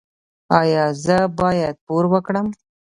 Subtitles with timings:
[0.59, 2.47] ایا زه باید پور ورکړم؟